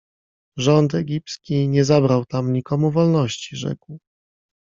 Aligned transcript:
-Rząd 0.57 0.95
egipski 0.95 1.67
nie 1.67 1.85
zabrał 1.85 2.25
tam 2.25 2.53
nikomu 2.53 2.91
wolności- 2.91 3.55
rzekł. 3.55 3.99